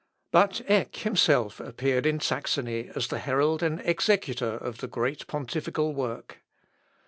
But 0.31 0.61
Eck 0.67 0.95
himself 0.95 1.59
appeared 1.59 2.07
in 2.07 2.19
Saxony 2.21 2.89
as 2.95 3.09
the 3.09 3.19
herald 3.19 3.61
and 3.61 3.79
executor 3.81 4.57
of 4.57 4.79
the 4.79 4.87
great 4.87 5.27
pontifical 5.27 5.93
work. 5.93 6.39